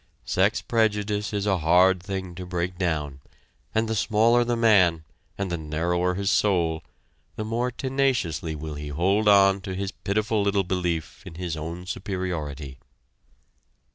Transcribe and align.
Sex 0.25 0.63
prejudice 0.63 1.31
is 1.31 1.45
a 1.45 1.59
hard 1.59 2.01
thing 2.01 2.33
to 2.33 2.43
break 2.43 2.75
down, 2.79 3.19
and 3.75 3.87
the 3.87 3.93
smaller 3.93 4.43
the 4.43 4.55
man, 4.57 5.03
and 5.37 5.51
the 5.51 5.59
narrower 5.59 6.15
his 6.15 6.31
soul, 6.31 6.81
the 7.35 7.45
more 7.45 7.69
tenaciously 7.69 8.55
will 8.55 8.73
he 8.73 8.87
hold 8.87 9.27
on 9.27 9.61
to 9.61 9.75
his 9.75 9.91
pitiful 9.91 10.41
little 10.41 10.63
belief 10.63 11.21
in 11.27 11.35
his 11.35 11.55
own 11.55 11.85
superiority. 11.85 12.79